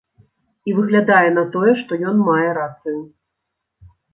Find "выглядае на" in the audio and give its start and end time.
0.77-1.43